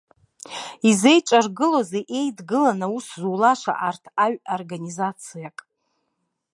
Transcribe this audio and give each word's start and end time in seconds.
Изеиҿаргылоузеи 0.89 2.05
еидгыланы 2.19 2.85
аус 2.89 3.07
зулаша 3.21 3.73
арҭ 3.87 4.03
аҩ-организациак? 4.23 5.57